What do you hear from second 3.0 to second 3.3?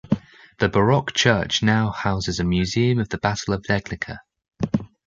the